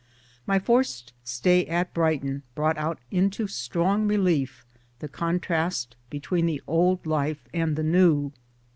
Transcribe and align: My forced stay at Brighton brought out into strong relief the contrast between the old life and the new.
My 0.47 0.57
forced 0.57 1.13
stay 1.23 1.67
at 1.67 1.93
Brighton 1.93 2.41
brought 2.55 2.75
out 2.79 2.97
into 3.11 3.45
strong 3.45 4.07
relief 4.07 4.65
the 4.97 5.07
contrast 5.07 5.95
between 6.09 6.47
the 6.47 6.59
old 6.65 7.05
life 7.05 7.47
and 7.53 7.75
the 7.75 7.83
new. 7.83 8.31